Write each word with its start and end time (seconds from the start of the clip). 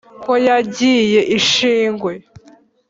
ko 0.23 0.31
yangiye 0.47 1.19
ishingwe. 1.37 2.13